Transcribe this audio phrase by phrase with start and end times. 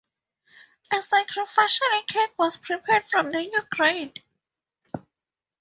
[0.91, 4.11] A sacrificial cake was prepared from the new grain.